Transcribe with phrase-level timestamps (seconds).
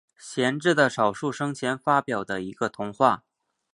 [0.17, 3.23] 贤治的少数生前发表的一个童话。